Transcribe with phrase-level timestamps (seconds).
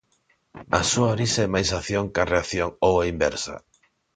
[0.79, 3.55] A súa orixe é máis acción ca reacción ou á inversa?